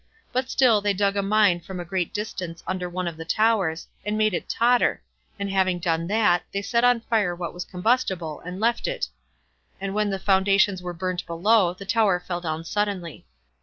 [0.31, 3.87] But still they dug a mine from a great distance under one of the towers,
[4.03, 5.03] and made it totter;
[5.37, 9.09] and having done that, they set on fire what was combustible, and left it;
[9.79, 13.27] and when the foundations were burnt below, the tower fell down suddenly.